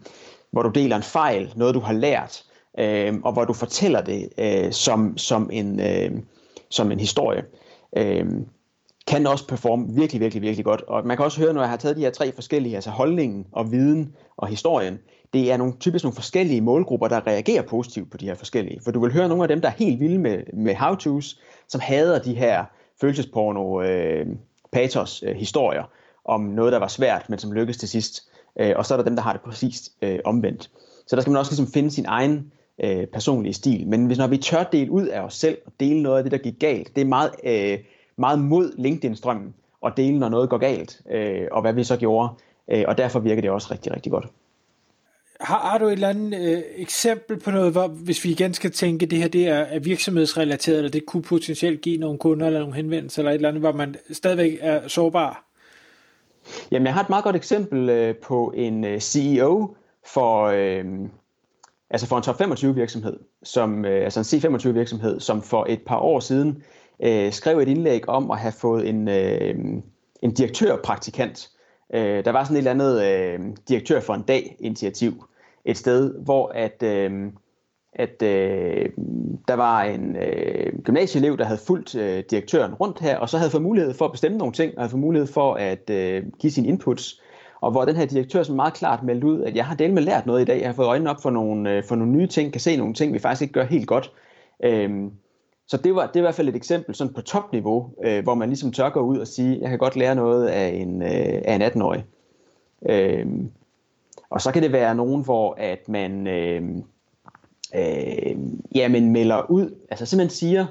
hvor 0.52 0.64
du 0.64 0.70
deler 0.70 0.96
en 0.96 1.04
fejl, 1.04 1.54
noget 1.56 1.76
du 1.76 1.80
har 1.80 1.94
lært, 1.94 2.44
øh, 2.78 3.14
og 3.24 3.34
hvor 3.34 3.46
du 3.46 3.54
fortæller 3.54 4.02
det 4.02 4.30
øh, 4.38 4.72
som, 4.72 5.18
som, 5.18 5.50
en, 5.54 5.80
øh, 5.80 6.12
som 6.70 6.92
en 6.92 7.00
historie. 7.00 7.44
Øh, 7.98 8.26
kan 9.08 9.28
også 9.28 9.48
performe 9.48 9.86
virkelig, 9.96 10.22
virkelig, 10.22 10.42
virkelig 10.42 10.66
godt. 10.66 10.82
Og 10.82 11.08
man 11.08 11.18
kan 11.18 11.26
også 11.26 11.42
høre, 11.42 11.54
når 11.54 11.62
jeg 11.62 11.70
har 11.70 11.78
taget 11.78 11.98
de 11.98 12.02
her 12.02 12.12
tre 12.12 12.32
forskellige, 12.32 12.76
altså 12.76 12.90
holdningen 12.90 13.46
og 13.52 13.72
viden 13.72 14.16
og 14.38 14.48
historien, 14.48 15.00
det 15.34 15.52
er 15.52 15.58
nogle, 15.58 15.74
typisk 15.80 16.04
nogle 16.04 16.16
forskellige 16.16 16.62
målgrupper, 16.62 17.08
der 17.08 17.28
reagerer 17.28 17.62
positivt 17.62 18.12
på 18.12 18.18
de 18.18 18.26
her 18.26 18.36
forskellige. 18.36 18.80
For 18.84 18.92
du 18.92 19.00
vil 19.00 19.14
høre 19.14 19.28
nogle 19.28 19.44
af 19.44 19.48
dem, 19.48 19.62
der 19.62 19.68
er 19.68 19.74
helt 19.74 20.00
vilde 20.00 20.18
med, 20.18 20.40
med 20.54 20.76
how-tos, 20.76 21.42
som 21.68 21.82
hader 21.82 22.20
de 22.20 22.34
her 22.34 22.66
følelsesporno, 23.02 23.82
øh, 23.82 24.26
patos 24.72 25.24
øh, 25.28 25.36
historier 25.36 25.84
om 26.26 26.42
noget, 26.42 26.74
der 26.74 26.80
var 26.80 26.88
svært, 26.88 27.30
men 27.30 27.40
som 27.40 27.52
lykkedes 27.52 27.78
til 27.78 27.90
sidst. 27.90 28.30
Øh, 28.60 28.74
og 28.76 28.86
så 28.86 28.94
er 28.94 28.98
der 28.98 29.06
dem, 29.06 29.16
der 29.16 29.24
har 29.24 29.34
det 29.34 29.42
præcist 29.42 29.92
øh, 30.02 30.20
omvendt. 30.26 30.70
Så 31.08 31.16
der 31.16 31.22
skal 31.22 31.32
man 31.32 31.40
også 31.40 31.52
ligesom 31.52 31.74
finde 31.74 31.92
sin 31.92 32.06
egen 32.08 32.52
øh, 32.84 33.06
personlige 33.06 33.54
stil. 33.54 33.88
Men 33.88 34.06
hvis 34.06 34.18
når 34.18 34.28
vi 34.28 34.38
tør 34.38 34.64
dele 34.64 34.92
ud 34.92 35.08
af 35.08 35.22
os 35.22 35.34
selv 35.34 35.58
og 35.66 35.72
dele 35.80 36.02
noget 36.02 36.18
af 36.18 36.24
det, 36.24 36.32
der 36.32 36.38
gik 36.38 36.60
galt, 36.60 36.96
det 36.96 37.02
er 37.02 37.06
meget, 37.06 37.32
øh, 37.44 37.80
meget 38.18 38.40
mod 38.40 38.72
LinkedIn-strømmen 38.78 39.54
at 39.86 39.94
dele, 39.98 40.20
når 40.20 40.30
noget 40.30 40.50
går 40.50 40.58
galt, 40.58 41.02
øh, 41.12 41.48
og 41.52 41.62
hvad 41.62 41.74
vi 41.74 41.84
så 41.84 41.98
gjorde. 41.98 42.30
Øh, 42.72 42.84
og 42.88 42.98
derfor 42.98 43.20
virker 43.20 43.42
det 43.42 43.52
også 43.52 43.68
rigtig, 43.72 43.96
rigtig 43.96 44.12
godt. 44.12 44.28
Har, 45.42 45.60
har 45.60 45.78
du 45.78 45.86
et 45.86 45.92
eller 45.92 46.10
andet 46.10 46.42
øh, 46.42 46.64
eksempel 46.76 47.40
på 47.40 47.52
noget, 47.52 47.72
hvor, 47.72 47.88
hvis 47.88 48.24
vi 48.24 48.30
igen 48.30 48.54
skal 48.54 48.72
tænke, 48.72 49.06
det 49.06 49.20
her 49.20 49.28
det 49.28 49.48
er, 49.48 49.56
er 49.60 49.80
virksomhedsrelateret, 49.80 50.78
eller 50.78 50.92
det 50.92 51.06
kunne 51.06 51.24
potentielt 51.24 51.82
give 51.82 51.98
nogle 51.98 52.18
kunder 52.20 52.48
eller 52.48 52.60
nogle 52.60 52.76
henvendelser, 52.76 53.22
eller 53.22 53.32
et 53.32 53.36
eller 53.36 53.50
andet, 53.50 53.62
hvor 53.62 53.72
man 53.72 53.96
stadigvæk 54.12 54.58
er 54.62 54.88
sårbar? 54.88 55.44
Jamen, 56.72 56.86
jeg 56.86 56.94
har 56.94 57.04
et 57.04 57.10
meget 57.10 57.24
godt 57.24 57.36
eksempel 57.36 57.90
øh, 57.90 58.16
på 58.16 58.54
en 58.56 58.84
øh, 58.84 59.00
CEO 59.00 59.76
for, 60.14 60.44
øh, 60.44 60.86
altså 61.90 62.08
for 62.08 62.18
en 62.18 62.24
top 62.24 62.38
25 62.38 62.76
virksomhed, 62.76 63.20
som, 63.44 63.86
øh, 63.86 64.04
altså 64.04 64.20
en 64.20 64.56
C25 64.56 64.70
virksomhed, 64.70 65.20
som 65.20 65.42
for 65.42 65.66
et 65.70 65.82
par 65.88 66.00
år 66.00 66.20
siden 66.20 66.64
øh, 67.04 67.32
skrev 67.32 67.60
et 67.60 67.68
indlæg 67.68 68.10
om 68.10 68.32
at 68.32 68.40
have 68.40 68.52
fået 68.52 68.90
en, 68.90 69.08
øh, 69.08 69.56
en 70.22 70.34
direktørpraktikant. 70.34 71.50
Øh, 71.94 72.26
der 72.26 72.32
var 72.32 72.44
sådan 72.44 72.56
et 72.56 72.58
eller 72.58 72.72
andet 72.72 73.06
øh, 73.06 73.40
direktør 73.68 74.00
for 74.00 74.14
en 74.14 74.22
dag 74.22 74.56
initiativ 74.60 75.26
et 75.66 75.78
sted, 75.78 76.14
hvor 76.24 76.52
at, 76.56 76.84
øh, 76.84 77.12
at 77.94 78.22
øh, 78.24 78.90
der 79.48 79.54
var 79.54 79.84
en 79.84 80.16
øh, 80.16 80.80
gymnasieelev, 80.84 81.38
der 81.38 81.46
havde 81.46 81.60
fulgt 81.68 81.96
øh, 81.96 82.24
direktøren 82.30 82.74
rundt 82.74 83.00
her, 83.00 83.18
og 83.18 83.30
så 83.30 83.38
havde 83.38 83.52
fået 83.52 83.64
mulighed 83.64 83.94
for 83.94 84.06
at 84.06 84.12
bestemme 84.12 84.38
nogle 84.38 84.54
ting, 84.54 84.74
og 84.76 84.82
havde 84.82 84.92
fået 84.92 85.02
mulighed 85.02 85.28
for 85.28 85.54
at 85.54 85.90
øh, 85.90 86.24
give 86.40 86.52
sine 86.52 86.68
inputs 86.68 87.22
og 87.62 87.72
hvor 87.72 87.86
den 87.86 87.96
her 87.96 88.06
direktør 88.06 88.44
som 88.44 88.56
meget 88.56 88.74
klart 88.74 89.04
meldte 89.04 89.28
ud, 89.28 89.42
at 89.42 89.56
jeg 89.56 89.66
har 89.66 89.76
delt 89.76 89.94
med 89.94 90.02
lært 90.02 90.26
noget 90.26 90.42
i 90.42 90.46
dag, 90.46 90.60
jeg 90.60 90.68
har 90.68 90.74
fået 90.74 90.88
øjnene 90.88 91.10
op 91.10 91.22
for 91.22 91.30
nogle, 91.30 91.72
øh, 91.72 91.84
for 91.84 91.96
nogle 91.96 92.14
nye 92.14 92.28
ting, 92.28 92.52
kan 92.52 92.62
se 92.62 92.78
nogle 92.78 92.94
ting, 92.94 93.14
vi 93.14 93.20
faktisk 93.20 93.42
ikke 93.42 93.54
gør 93.54 93.64
helt 93.64 93.88
godt. 93.88 94.12
Øhm, 94.64 95.12
så 95.68 95.78
det 95.78 95.96
var, 95.96 96.08
det 96.08 96.16
er 96.16 96.20
i 96.20 96.22
hvert 96.22 96.36
fald 96.36 96.50
et 96.50 96.56
eksempel 96.56 96.96
sådan 96.96 97.14
på 97.14 97.22
topniveau, 97.22 97.90
øh, 98.04 98.24
hvor 98.24 98.36
man 98.36 98.50
ligesom 98.50 98.72
tør 98.72 98.90
gå 98.90 99.00
ud 99.00 99.18
og 99.18 99.28
sige, 99.28 99.60
jeg 99.62 99.70
kan 99.70 99.80
godt 99.80 99.96
lære 99.96 100.16
noget 100.16 100.48
af 100.48 100.68
en, 100.68 101.02
øh, 101.02 101.42
af 101.46 101.56
en 101.56 101.62
18-årig. 101.62 102.06
Øhm, 102.90 103.52
og 104.30 104.42
så 104.42 104.52
kan 104.52 104.64
det 104.64 104.72
være 104.72 104.96
nogen, 104.96 105.24
hvor 105.24 105.56
at 105.58 105.90
man 105.90 106.28
øh, 106.28 106.62
øh, 107.76 108.38
jamen 108.76 109.12
melder 109.12 109.52
ud, 109.52 109.76
altså 109.90 110.06
simpelthen 110.06 110.36
siger, 110.36 110.66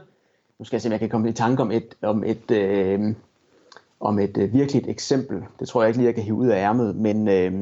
nu 0.59 0.65
skal 0.65 0.77
jeg 0.77 0.83
se, 0.83 0.89
om 0.89 0.93
jeg 0.93 1.01
kan 1.01 1.09
komme 1.09 1.29
i 1.29 1.33
tanke 1.33 1.63
om 1.63 1.71
et, 1.71 1.95
om 2.03 2.25
et, 2.25 2.51
øh, 2.51 3.15
om 4.01 4.19
et 4.19 4.39
øh, 4.39 4.53
virkeligt 4.53 4.89
eksempel. 4.89 5.43
Det 5.61 5.69
tror 5.69 5.83
jeg 5.83 5.89
ikke 5.89 5.99
lige, 5.99 6.07
jeg 6.07 6.15
kan 6.15 6.25
hive 6.25 6.37
ud 6.37 6.49
af 6.49 6.59
ærmet, 6.59 6.97
men, 6.97 7.29
øh, 7.29 7.53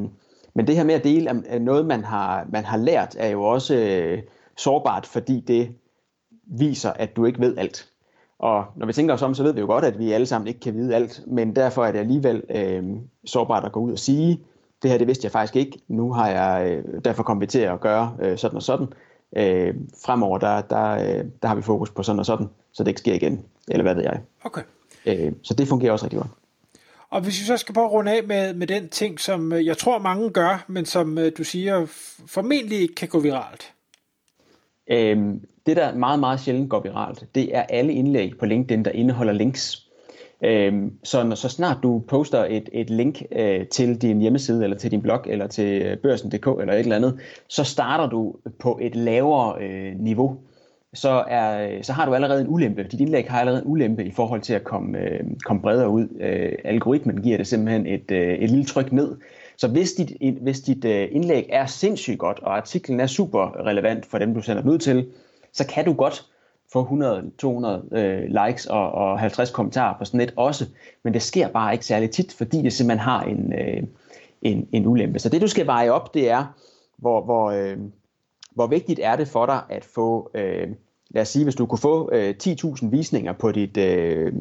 men 0.55 0.67
det 0.67 0.77
her 0.77 0.85
med 0.85 0.95
at 0.95 1.05
dele 1.05 1.31
øh, 1.31 1.43
er 1.47 1.59
noget, 1.59 1.87
man 1.87 2.05
har, 2.05 2.47
man 2.53 2.65
har 2.65 2.77
lært, 2.77 3.17
er 3.19 3.29
jo 3.29 3.43
også 3.43 3.75
øh, 3.75 4.23
sårbart, 4.57 5.07
fordi 5.07 5.41
det 5.41 5.69
viser, 6.47 6.91
at 6.91 7.17
du 7.17 7.25
ikke 7.25 7.41
ved 7.41 7.59
alt. 7.59 7.89
Og 8.39 8.65
når 8.77 8.87
vi 8.87 8.93
tænker 8.93 9.15
os 9.15 9.23
om, 9.23 9.35
så 9.35 9.43
ved 9.43 9.53
vi 9.53 9.61
jo 9.61 9.67
godt, 9.67 9.85
at 9.85 9.99
vi 9.99 10.13
alle 10.13 10.27
sammen 10.27 10.49
ikke 10.49 10.61
kan 10.61 10.75
vide 10.75 10.95
alt, 10.95 11.23
men 11.27 11.57
derfor 11.57 11.85
er 11.85 11.93
det 11.93 11.99
alligevel 11.99 12.43
øh, 12.51 12.85
sårbart 13.25 13.65
at 13.65 13.73
gå 13.73 13.81
ud 13.81 13.93
og 13.93 13.99
sige, 13.99 14.41
det 14.83 14.91
her 14.91 14.99
det 14.99 15.07
vidste 15.07 15.25
jeg 15.25 15.33
faktisk 15.33 15.57
ikke, 15.57 15.81
nu 15.89 16.13
har 16.13 16.29
jeg, 16.29 16.71
øh, 16.71 17.01
derfor 17.05 17.23
kommet 17.23 17.41
vi 17.41 17.47
til 17.47 17.59
at 17.59 17.81
gøre 17.81 18.17
øh, 18.23 18.39
sådan 18.39 18.57
og 18.57 18.63
sådan. 18.63 18.87
Øh, 19.37 19.75
fremover, 20.05 20.39
der, 20.39 20.61
der, 20.61 20.91
øh, 20.91 21.25
der 21.43 21.49
har 21.49 21.55
vi 21.55 21.63
fokus 21.63 21.91
på 21.91 22.03
sådan 22.03 22.19
og 22.19 22.27
sådan, 22.27 22.49
så 22.73 22.83
det 22.83 22.89
ikke 22.89 23.01
sker 23.01 23.15
igen, 23.15 23.45
eller 23.69 23.83
hvad 23.83 23.95
ved 23.95 24.03
jeg. 24.03 24.21
Okay. 24.45 24.63
Øh, 25.07 25.33
så 25.43 25.55
det 25.55 25.69
fungerer 25.69 25.93
også 25.93 26.05
rigtig 26.05 26.19
godt. 26.19 26.31
Og 27.11 27.21
hvis 27.21 27.41
vi 27.41 27.45
så 27.45 27.57
skal 27.57 27.75
prøve 27.75 27.87
at 27.87 27.93
runde 27.93 28.13
af 28.13 28.25
med, 28.25 28.55
med 28.55 28.67
den 28.67 28.89
ting, 28.89 29.21
som 29.21 29.53
øh, 29.53 29.67
jeg 29.67 29.79
tror 29.79 29.99
mange 29.99 30.31
gør, 30.31 30.65
men 30.69 30.85
som 30.85 31.19
øh, 31.19 31.33
du 31.39 31.45
siger 31.45 31.87
formentlig 32.27 32.81
ikke 32.81 32.95
kan 32.95 33.09
gå 33.09 33.21
viralt. 33.21 33.73
Øhm, 34.91 35.41
det, 35.67 35.77
der 35.77 35.95
meget, 35.95 36.21
meget 36.21 36.41
sjældent 36.41 36.71
går 36.71 36.81
viralt, 36.81 37.25
det 37.35 37.57
er 37.57 37.63
alle 37.63 37.93
indlæg 37.93 38.39
på 38.39 38.47
LinkedIn, 38.47 38.85
der 38.85 38.91
indeholder 38.91 39.33
links. 39.33 39.89
Øhm, 40.45 40.93
så 41.05 41.23
når, 41.23 41.35
så 41.35 41.49
snart 41.49 41.77
du 41.83 42.03
poster 42.09 42.45
et, 42.45 42.69
et 42.73 42.91
link 42.91 43.23
øh, 43.33 43.67
til 43.67 44.03
din 44.03 44.21
hjemmeside, 44.21 44.65
eller 44.65 44.77
til 44.77 44.91
din 44.91 45.03
blog, 45.03 45.21
eller 45.27 45.47
til 45.47 45.99
børsen.dk, 46.03 46.47
eller 46.61 46.73
et 46.73 46.81
eller 46.81 46.97
andet, 46.97 47.21
så 47.49 47.65
starter 47.65 48.09
du 48.09 48.37
på 48.59 48.79
et 48.83 48.97
lavere 48.97 49.63
øh, 49.63 49.99
niveau. 49.99 50.39
Så, 50.95 51.25
er, 51.29 51.83
så 51.83 51.93
har 51.93 52.07
du 52.07 52.15
allerede 52.15 52.41
en 52.41 52.49
ulempe. 52.49 52.83
Dit 52.83 53.01
indlæg 53.01 53.31
har 53.31 53.41
allerede 53.41 53.63
en 53.63 53.71
ulempe 53.71 54.05
i 54.05 54.11
forhold 54.11 54.41
til 54.41 54.55
at 54.55 54.65
komme, 54.65 54.99
øh, 54.99 55.21
komme 55.45 55.63
bredere 55.63 55.89
ud. 55.89 56.09
Øh, 56.21 56.53
algoritmen 56.65 57.23
giver 57.23 57.37
det 57.37 57.47
simpelthen 57.47 57.87
et, 57.87 58.11
øh, 58.11 58.35
et 58.35 58.51
lille 58.51 58.65
tryk 58.65 58.93
ned. 58.93 59.17
Så 59.57 59.69
hvis 59.69 59.93
dit, 59.93 60.37
hvis 60.41 60.61
dit 60.61 60.85
øh, 60.85 61.09
indlæg 61.11 61.47
er 61.49 61.67
sindssygt 61.67 62.19
godt, 62.19 62.41
og 62.43 62.57
artiklen 62.57 63.01
er 63.01 63.07
super 63.07 63.67
relevant 63.67 64.07
for 64.07 64.19
dem, 64.19 64.35
du 64.35 64.41
sender 64.41 64.63
den 64.63 64.71
ud 64.71 64.79
til, 64.79 65.07
så 65.53 65.67
kan 65.67 65.85
du 65.85 65.93
godt 65.93 66.25
få 66.73 66.85
100-200 67.93 67.97
øh, 67.97 68.23
likes 68.23 68.67
og, 68.67 68.93
og 68.93 69.21
50 69.21 69.51
kommentarer 69.51 69.99
på 69.99 70.05
sådan 70.05 70.21
et 70.21 70.35
også, 70.37 70.67
men 71.03 71.15
det 71.15 71.23
sker 71.23 71.49
bare 71.49 71.73
ikke 71.73 71.87
særlig 71.87 72.11
tit, 72.11 72.33
fordi 72.33 72.63
det 72.63 72.73
simpelthen 72.73 73.05
har 73.05 73.23
en, 73.23 73.53
øh, 73.53 73.83
en, 74.43 74.69
en 74.73 74.87
ulempe. 74.87 75.19
Så 75.19 75.29
det 75.29 75.41
du 75.41 75.49
skal 75.49 75.67
veje 75.67 75.91
op, 75.91 76.15
det 76.15 76.31
er, 76.31 76.55
hvor, 76.97 77.21
hvor, 77.25 77.51
øh, 77.51 77.79
hvor 78.51 78.67
vigtigt 78.67 79.01
er 79.03 79.17
det 79.17 79.29
for 79.29 79.47
dig 79.47 79.61
at 79.69 79.85
få, 79.85 80.31
øh, 80.35 80.69
lad 81.15 81.23
os 81.23 81.29
sige, 81.29 81.45
hvis 81.45 81.55
du 81.55 81.67
kunne 81.67 81.79
få 81.79 82.11
øh, 82.13 82.35
10.000 82.43 82.89
visninger 82.89 83.33
på 83.33 83.53
dit, 83.53 83.77
øh, 83.77 84.33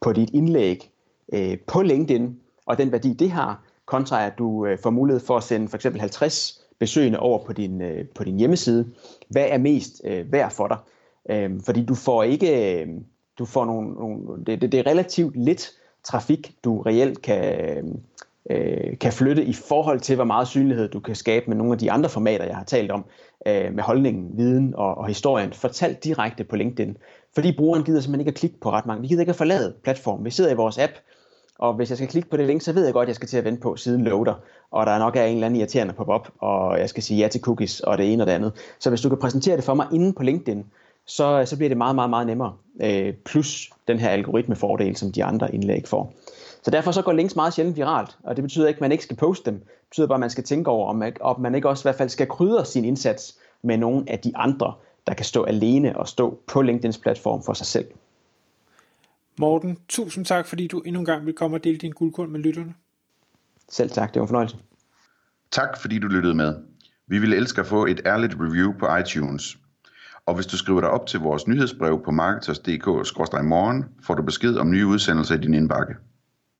på 0.00 0.12
dit 0.12 0.30
indlæg 0.30 0.90
øh, 1.32 1.58
på 1.66 1.82
LinkedIn, 1.82 2.36
og 2.66 2.78
den 2.78 2.92
værdi 2.92 3.12
det 3.12 3.30
har, 3.30 3.62
kontra 3.86 4.26
at 4.26 4.32
du 4.38 4.66
øh, 4.66 4.78
får 4.78 4.90
mulighed 4.90 5.20
for 5.20 5.36
at 5.36 5.42
sende 5.42 5.68
for 5.68 5.76
eksempel 5.76 6.00
50 6.00 6.60
besøgende 6.78 7.18
over 7.18 7.44
på 7.44 7.52
din, 7.52 7.82
øh, 7.82 8.08
på 8.14 8.24
din 8.24 8.38
hjemmeside. 8.38 8.90
Hvad 9.28 9.46
er 9.48 9.58
mest 9.58 10.02
øh, 10.04 10.32
værd 10.32 10.50
for 10.50 10.68
dig? 10.68 10.78
Øh, 11.30 11.60
fordi 11.64 11.84
du 11.84 11.94
får 11.94 12.22
ikke, 12.22 12.80
øh, 12.82 12.88
du 13.38 13.44
får 13.44 13.64
nogle, 13.64 13.92
nogle 13.92 14.44
det, 14.46 14.60
det, 14.60 14.72
det 14.72 14.80
er 14.80 14.86
relativt 14.86 15.36
lidt 15.36 15.70
trafik, 16.04 16.54
du 16.64 16.82
reelt 16.82 17.22
kan, 17.22 18.02
øh, 18.50 18.98
kan 18.98 19.12
flytte 19.12 19.44
i 19.44 19.52
forhold 19.52 20.00
til, 20.00 20.16
hvor 20.16 20.24
meget 20.24 20.48
synlighed 20.48 20.88
du 20.88 21.00
kan 21.00 21.14
skabe 21.14 21.46
med 21.48 21.56
nogle 21.56 21.72
af 21.72 21.78
de 21.78 21.90
andre 21.90 22.08
formater, 22.08 22.44
jeg 22.44 22.56
har 22.56 22.64
talt 22.64 22.90
om, 22.90 23.04
øh, 23.46 23.74
med 23.74 23.82
holdningen, 23.82 24.30
viden 24.36 24.74
og, 24.76 24.98
og 24.98 25.06
historien, 25.06 25.52
fortalt 25.52 26.04
direkte 26.04 26.44
på 26.44 26.56
LinkedIn. 26.56 26.96
Fordi 27.34 27.56
brugeren 27.56 27.84
gider 27.84 28.00
simpelthen 28.00 28.20
ikke 28.20 28.30
at 28.30 28.38
klikke 28.38 28.60
på 28.60 28.70
ret 28.70 28.86
mange. 28.86 29.02
Vi 29.02 29.08
gider 29.08 29.20
ikke 29.20 29.30
at 29.30 29.36
forlade 29.36 29.74
platformen. 29.82 30.24
Vi 30.24 30.30
sidder 30.30 30.50
i 30.50 30.54
vores 30.54 30.78
app, 30.78 30.92
og 31.58 31.74
hvis 31.74 31.90
jeg 31.90 31.96
skal 31.96 32.08
klikke 32.08 32.30
på 32.30 32.36
det 32.36 32.46
link, 32.46 32.62
så 32.62 32.72
ved 32.72 32.84
jeg 32.84 32.92
godt, 32.92 33.04
at 33.04 33.08
jeg 33.08 33.16
skal 33.16 33.28
til 33.28 33.38
at 33.38 33.44
vente 33.44 33.60
på, 33.60 33.76
siden 33.76 34.04
loader, 34.04 34.34
og 34.70 34.86
der 34.86 34.92
er 34.92 34.98
nok 34.98 35.16
er 35.16 35.24
en 35.24 35.34
eller 35.34 35.46
anden 35.46 35.60
irriterende 35.60 35.94
pop-up, 35.94 36.28
og 36.38 36.78
jeg 36.78 36.88
skal 36.88 37.02
sige 37.02 37.18
ja 37.18 37.28
til 37.28 37.40
cookies, 37.40 37.80
og 37.80 37.98
det 37.98 38.12
ene 38.12 38.22
og 38.22 38.26
det 38.26 38.32
andet. 38.32 38.52
Så 38.78 38.90
hvis 38.90 39.00
du 39.00 39.08
kan 39.08 39.18
præsentere 39.18 39.56
det 39.56 39.64
for 39.64 39.74
mig 39.74 39.86
inde 39.92 40.12
på 40.12 40.22
LinkedIn, 40.22 40.64
så, 41.06 41.42
så 41.46 41.56
bliver 41.56 41.68
det 41.68 41.78
meget, 41.78 41.94
meget, 41.94 42.10
meget 42.10 42.26
nemmere. 42.26 42.52
Øh, 42.82 43.14
plus 43.24 43.70
den 43.88 43.98
her 43.98 44.08
algoritmefordel, 44.08 44.96
som 44.96 45.12
de 45.12 45.24
andre 45.24 45.54
indlæg 45.54 45.88
får. 45.88 46.12
Så 46.62 46.70
derfor 46.70 46.92
så 46.92 47.02
går 47.02 47.12
links 47.12 47.36
meget 47.36 47.54
sjældent 47.54 47.76
viralt, 47.76 48.18
og 48.22 48.36
det 48.36 48.44
betyder 48.44 48.68
ikke, 48.68 48.78
at 48.78 48.80
man 48.80 48.92
ikke 48.92 49.04
skal 49.04 49.16
poste 49.16 49.50
dem. 49.50 49.58
Det 49.58 49.88
betyder 49.90 50.06
bare, 50.06 50.16
at 50.16 50.20
man 50.20 50.30
skal 50.30 50.44
tænke 50.44 50.70
over, 50.70 50.88
om 50.88 50.96
man, 50.96 51.16
om 51.20 51.40
man 51.40 51.54
ikke 51.54 51.68
også 51.68 51.82
i 51.82 51.86
hvert 51.86 51.98
fald 51.98 52.08
skal 52.08 52.26
krydre 52.26 52.64
sin 52.64 52.84
indsats 52.84 53.38
med 53.62 53.76
nogle 53.76 54.04
af 54.10 54.18
de 54.18 54.36
andre, 54.36 54.74
der 55.06 55.14
kan 55.14 55.24
stå 55.24 55.44
alene 55.44 55.98
og 55.98 56.08
stå 56.08 56.40
på 56.46 56.62
LinkedIns 56.62 56.98
platform 56.98 57.42
for 57.42 57.52
sig 57.52 57.66
selv. 57.66 57.86
Morten, 59.38 59.78
tusind 59.88 60.24
tak, 60.24 60.46
fordi 60.46 60.66
du 60.66 60.80
endnu 60.80 61.00
en 61.00 61.06
gang 61.06 61.26
vil 61.26 61.34
komme 61.34 61.56
og 61.56 61.64
dele 61.64 61.78
din 61.78 61.92
guldkorn 61.92 62.30
med 62.30 62.40
lytterne. 62.40 62.74
Selv 63.68 63.90
tak, 63.90 64.14
det 64.14 64.20
var 64.20 64.24
en 64.24 64.28
fornøjelse. 64.28 64.56
Tak 65.50 65.80
fordi 65.80 65.98
du 65.98 66.06
lyttede 66.06 66.34
med. 66.34 66.54
Vi 67.06 67.18
vil 67.18 67.32
elske 67.32 67.60
at 67.60 67.66
få 67.66 67.86
et 67.86 68.00
ærligt 68.06 68.34
review 68.40 68.72
på 68.78 68.96
iTunes. 68.96 69.58
Og 70.26 70.34
hvis 70.34 70.46
du 70.46 70.56
skriver 70.56 70.80
dig 70.80 70.90
op 70.90 71.06
til 71.06 71.20
vores 71.20 71.46
nyhedsbrev 71.46 72.02
på 72.04 72.10
marketers.dk-morgen, 72.10 73.84
får 74.02 74.14
du 74.14 74.22
besked 74.22 74.56
om 74.56 74.70
nye 74.70 74.86
udsendelser 74.86 75.34
i 75.34 75.38
din 75.38 75.54
indbakke. 75.54 75.94